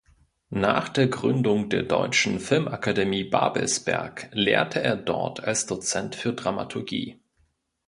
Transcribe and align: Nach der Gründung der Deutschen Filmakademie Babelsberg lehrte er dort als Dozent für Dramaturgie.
Nach 0.55 0.89
der 0.89 1.05
Gründung 1.09 1.69
der 1.69 1.83
Deutschen 1.83 2.39
Filmakademie 2.39 3.23
Babelsberg 3.25 4.29
lehrte 4.31 4.81
er 4.81 4.95
dort 4.95 5.43
als 5.43 5.67
Dozent 5.67 6.15
für 6.15 6.33
Dramaturgie. 6.33 7.19